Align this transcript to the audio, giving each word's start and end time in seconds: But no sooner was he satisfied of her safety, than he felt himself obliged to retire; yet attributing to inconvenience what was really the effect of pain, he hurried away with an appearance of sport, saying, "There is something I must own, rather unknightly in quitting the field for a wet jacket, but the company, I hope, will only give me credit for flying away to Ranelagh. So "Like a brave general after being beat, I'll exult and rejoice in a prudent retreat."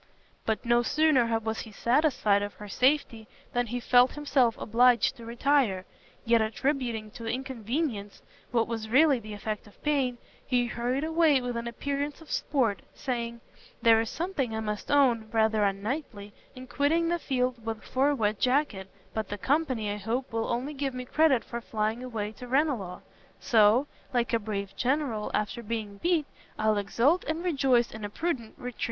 But 0.47 0.65
no 0.65 0.81
sooner 0.81 1.37
was 1.37 1.59
he 1.59 1.71
satisfied 1.71 2.41
of 2.41 2.55
her 2.55 2.67
safety, 2.67 3.27
than 3.53 3.67
he 3.67 3.79
felt 3.79 4.13
himself 4.13 4.57
obliged 4.57 5.15
to 5.17 5.27
retire; 5.27 5.85
yet 6.25 6.41
attributing 6.41 7.11
to 7.11 7.27
inconvenience 7.27 8.23
what 8.49 8.67
was 8.67 8.89
really 8.89 9.19
the 9.19 9.33
effect 9.35 9.67
of 9.67 9.79
pain, 9.83 10.17
he 10.43 10.65
hurried 10.65 11.03
away 11.03 11.39
with 11.39 11.55
an 11.55 11.67
appearance 11.67 12.19
of 12.19 12.31
sport, 12.31 12.81
saying, 12.95 13.41
"There 13.83 14.01
is 14.01 14.09
something 14.09 14.55
I 14.55 14.59
must 14.59 14.89
own, 14.89 15.29
rather 15.31 15.63
unknightly 15.63 16.33
in 16.55 16.65
quitting 16.65 17.09
the 17.09 17.19
field 17.19 17.57
for 17.83 18.09
a 18.09 18.15
wet 18.15 18.39
jacket, 18.39 18.89
but 19.13 19.27
the 19.29 19.37
company, 19.37 19.91
I 19.91 19.97
hope, 19.97 20.33
will 20.33 20.47
only 20.49 20.73
give 20.73 20.95
me 20.95 21.05
credit 21.05 21.43
for 21.43 21.61
flying 21.61 22.03
away 22.03 22.31
to 22.39 22.47
Ranelagh. 22.47 23.01
So 23.39 23.85
"Like 24.15 24.33
a 24.33 24.39
brave 24.39 24.75
general 24.75 25.29
after 25.35 25.61
being 25.61 25.97
beat, 25.99 26.25
I'll 26.57 26.77
exult 26.77 27.23
and 27.25 27.43
rejoice 27.43 27.91
in 27.91 28.03
a 28.03 28.09
prudent 28.09 28.55
retreat." 28.57 28.79